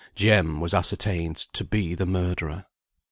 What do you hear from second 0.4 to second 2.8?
was ascertained to be the murderer.